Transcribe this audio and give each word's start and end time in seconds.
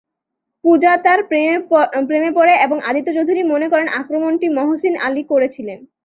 পূজা 0.63 0.91
তাঁর 1.05 1.19
প্রেমে 2.09 2.31
পড়ে 2.37 2.53
এবং 2.65 2.77
আদিত্য 2.89 3.09
চৌধুরী 3.17 3.41
মনে 3.43 3.67
করেন 3.71 3.87
যে 3.87 3.95
আক্রমণটি 3.99 4.47
মহসিন 4.57 4.93
আলি 5.05 5.23
করেছিলেন। 5.31 5.79